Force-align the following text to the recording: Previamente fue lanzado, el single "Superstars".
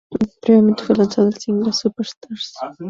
Previamente 0.41 0.83
fue 0.83 0.95
lanzado, 0.95 1.27
el 1.27 1.37
single 1.37 1.73
"Superstars". 1.73 2.55